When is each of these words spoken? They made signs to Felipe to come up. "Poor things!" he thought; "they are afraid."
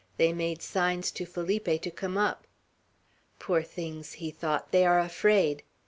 They 0.17 0.33
made 0.33 0.63
signs 0.63 1.11
to 1.11 1.27
Felipe 1.27 1.65
to 1.65 1.91
come 1.91 2.17
up. 2.17 2.47
"Poor 3.37 3.61
things!" 3.61 4.13
he 4.13 4.31
thought; 4.31 4.71
"they 4.71 4.83
are 4.83 4.99
afraid." 4.99 5.61